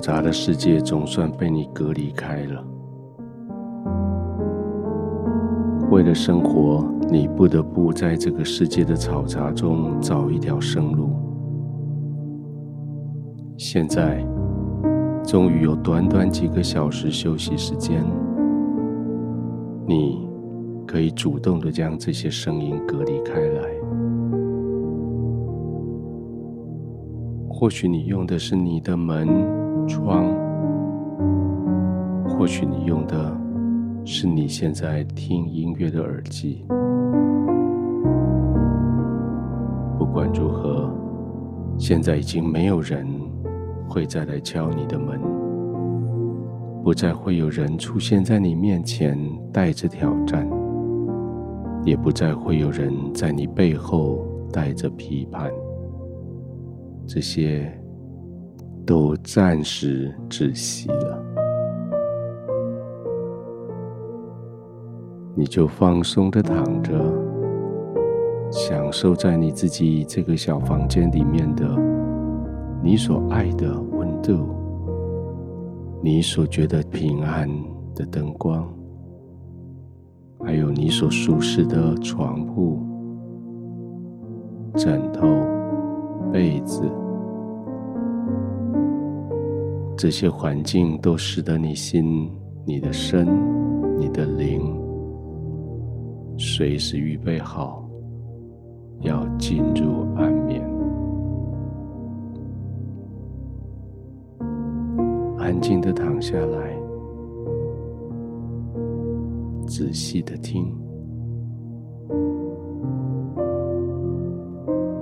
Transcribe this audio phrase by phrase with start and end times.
[0.00, 2.64] 杂的世界总算被你隔离开了。
[5.90, 11.10] 为了生活，你不得不在这个世界的嘈杂中找一条生路。
[13.56, 14.24] 现在，
[15.22, 18.02] 终于有短短几个小时休息时间，
[19.86, 20.26] 你
[20.86, 23.62] 可以主动的将这些声音隔离开来。
[27.48, 29.28] 或许你用的是你的门、
[29.90, 30.32] 窗，
[32.28, 33.36] 或许你用的
[34.04, 36.64] 是你现在听音乐的耳机。
[39.98, 40.94] 不管如何，
[41.76, 43.04] 现在已经没有人
[43.88, 45.20] 会再来敲你的门，
[46.84, 49.18] 不再会有人出现在你面前
[49.52, 50.48] 带着挑战，
[51.84, 55.50] 也不再会有人在你背后带着批判。
[57.08, 57.76] 这些
[58.90, 61.24] 都暂时窒息了，
[65.32, 66.92] 你就放松的躺着，
[68.50, 71.64] 享受在你自己这个小房间里面的
[72.82, 74.48] 你所爱的温度，
[76.02, 77.48] 你所觉得平安
[77.94, 78.68] 的灯光，
[80.44, 82.80] 还有你所舒适的床铺、
[84.74, 85.28] 枕头、
[86.32, 86.82] 被子。
[90.00, 92.26] 这些环境都使得你心、
[92.64, 93.28] 你的身、
[93.98, 94.74] 你的灵，
[96.38, 97.86] 随时预备好，
[99.02, 100.66] 要进入安眠。
[105.36, 106.74] 安静的躺下来，
[109.66, 110.74] 仔细的听，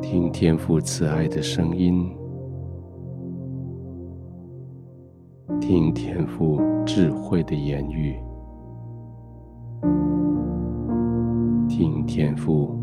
[0.03, 2.13] 听天父慈爱的声音。
[5.69, 8.19] 听天父智慧的言语，
[11.69, 12.75] 听天父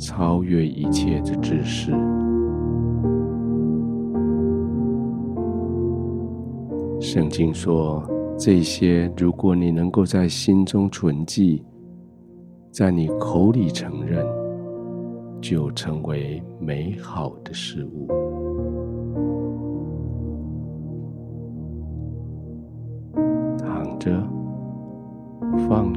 [0.00, 1.92] 超越一切的知识。
[7.00, 8.02] 圣经说，
[8.36, 11.64] 这些如果你能够在心中存记，
[12.72, 14.26] 在你口里承认，
[15.40, 18.08] 就成为美好的事物。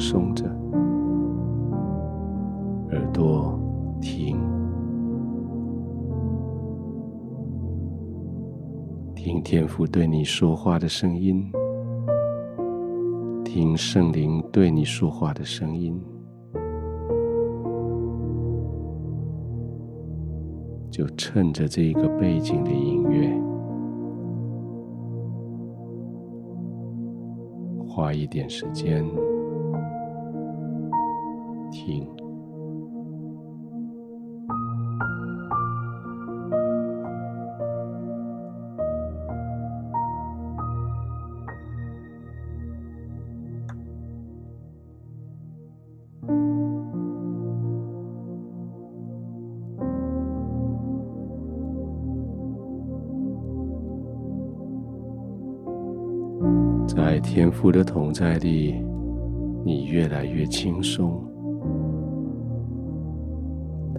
[0.02, 0.46] 松着，
[2.90, 3.56] 耳朵
[4.02, 4.36] 听，
[9.14, 11.52] 听天父对你说话的声音，
[13.46, 16.02] 听圣灵对你说话的声音，
[20.90, 23.32] 就趁着这个背景的音乐。
[27.88, 29.06] 花一点时间
[56.88, 58.76] 在天父的同在里，
[59.66, 61.31] 你越来越轻松。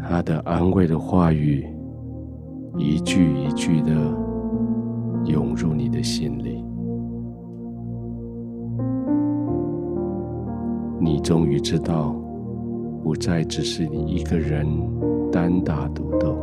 [0.08, 1.66] 他的安慰的话语，
[2.76, 3.90] 一句一句的
[5.26, 6.62] 涌入你的心里。
[11.00, 12.14] 你终于知道，
[13.02, 14.66] 不再只是你一个人
[15.30, 16.36] 单打独斗。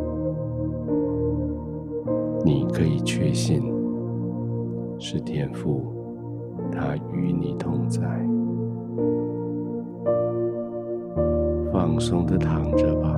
[2.44, 3.62] 你可以确信，
[4.98, 5.94] 是天父。
[6.72, 8.02] 他与你同在，
[11.80, 13.18] 放松的躺着吧，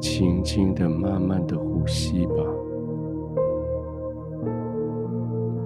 [0.00, 2.34] 轻轻的、慢慢的呼吸吧。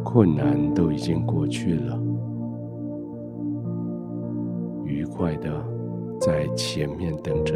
[0.04, 1.98] 困难都已经过去了，
[4.84, 5.50] 愉快的
[6.20, 7.54] 在前面等着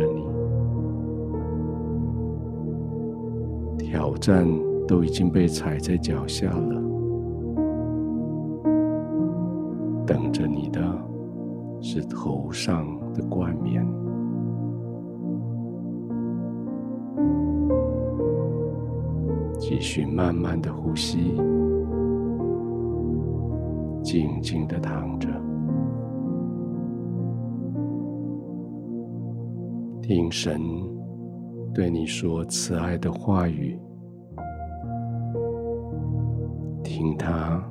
[3.76, 4.48] 你，挑战
[4.88, 6.80] 都已经被踩在脚下了。
[10.06, 10.46] 等着
[11.94, 13.86] 是头上的冠冕。
[19.58, 21.18] 继续慢慢的呼吸，
[24.02, 25.28] 静静的躺着，
[30.00, 30.62] 听神
[31.74, 33.78] 对你说慈爱的话语，
[36.82, 37.62] 听他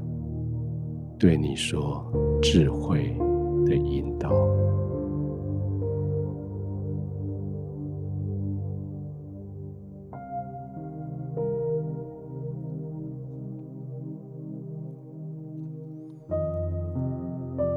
[1.18, 2.06] 对你说
[2.40, 3.18] 智慧
[3.72, 4.30] 的引导。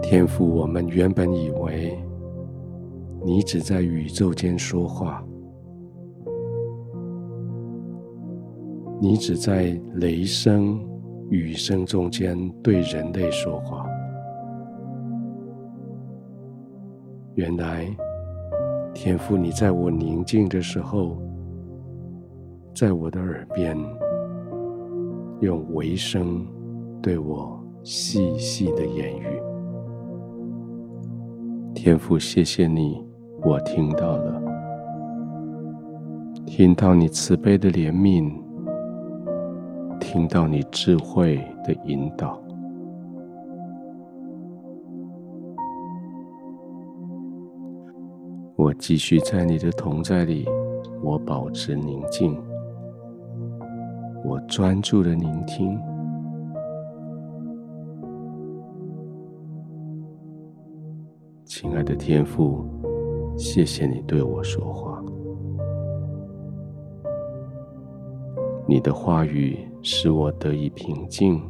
[0.02, 1.96] 天赋，我们原本以为
[3.24, 5.24] 你只在宇宙间说话，
[9.00, 10.80] 你只在雷声、
[11.30, 13.86] 雨声中间对人类说话。
[17.36, 17.84] 原来，
[18.94, 21.18] 天父，你在我宁静的时候，
[22.72, 23.76] 在我的耳边
[25.40, 26.46] 用微声
[27.02, 29.26] 对我细细的言语。
[31.74, 33.04] 天父，谢谢你，
[33.42, 34.40] 我听到了，
[36.46, 38.32] 听到你慈悲的怜悯，
[39.98, 42.40] 听到你智慧的引导。
[48.78, 50.46] 继续在你的同在里，
[51.02, 52.36] 我保持宁静，
[54.24, 55.78] 我专注的聆听。
[61.44, 62.64] 亲爱的天父，
[63.36, 65.02] 谢谢你对我说话。
[68.66, 71.40] 你的话语使我得以平静，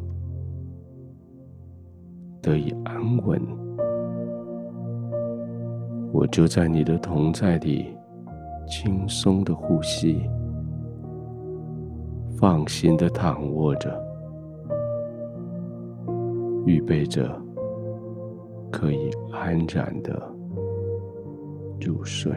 [2.42, 3.63] 得以安稳。
[6.14, 7.88] 我就在你的同在里，
[8.68, 10.22] 轻松的呼吸，
[12.38, 14.00] 放心的躺卧着，
[16.64, 17.28] 预备着。
[18.70, 20.20] 可以安然的
[21.80, 22.32] 入睡。